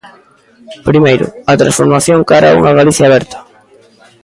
Primeiro, 0.89 1.25
a 1.51 1.53
transformación 1.61 2.19
cara 2.31 2.47
a 2.49 2.57
unha 2.59 2.75
Galicia 2.79 3.05
aberta. 3.07 3.37